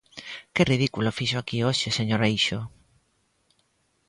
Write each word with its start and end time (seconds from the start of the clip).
¡Que 0.53 0.67
ridículo 0.71 1.15
fixo 1.17 1.37
aquí 1.39 1.57
hoxe, 1.67 1.89
señor 1.99 2.21
Eixo! 2.29 2.59